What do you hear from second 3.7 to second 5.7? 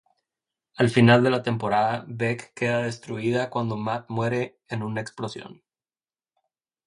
Matt muere en una explosión.